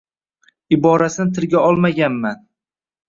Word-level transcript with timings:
Iborasini 0.77 1.35
tilga 1.39 1.61
olmaganman. 1.67 2.43